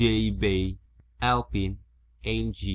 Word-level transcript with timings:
].B. 0.01 0.79
ALPINE, 1.21 1.77
N. 2.23 2.53